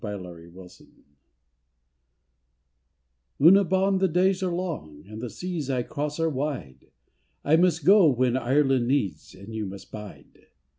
[0.01, 0.87] 25^ UNA BAWN
[3.47, 6.87] Una Bawn, the days are long, And the seas I cross are wide,
[7.45, 10.47] I must go when Ireland needs, And you must bide.